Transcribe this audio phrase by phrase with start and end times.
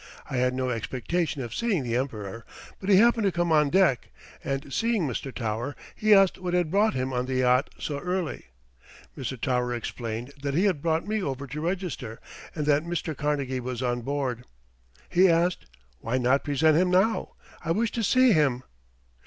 [0.31, 2.43] I had no expectation of seeing the Emperor,
[2.79, 4.09] but he happened to come on deck,
[4.43, 5.31] and seeing Mr.
[5.31, 8.45] Tower he asked what had brought him on the yacht so early.
[9.15, 9.39] Mr.
[9.39, 12.19] Tower explained he had brought me over to register,
[12.55, 13.15] and that Mr.
[13.15, 14.43] Carnegie was on board.
[15.07, 15.67] He asked:
[15.99, 17.35] "Why not present him now?
[17.63, 18.63] I wish to see him."